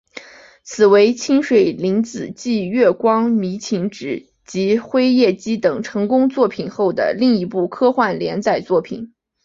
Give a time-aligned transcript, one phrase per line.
[0.63, 9.13] 此为清水玲子继月光迷情及辉夜姬等成功作品后的另一部科幻连载作品。